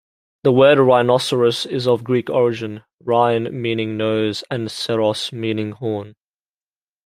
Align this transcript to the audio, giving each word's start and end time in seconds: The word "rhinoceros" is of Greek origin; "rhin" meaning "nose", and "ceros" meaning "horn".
The 0.41 0.51
word 0.51 0.79
"rhinoceros" 0.79 1.67
is 1.67 1.87
of 1.87 2.03
Greek 2.03 2.27
origin; 2.27 2.81
"rhin" 3.05 3.49
meaning 3.51 3.97
"nose", 3.97 4.43
and 4.49 4.67
"ceros" 4.67 5.31
meaning 5.31 5.73
"horn". 5.73 6.15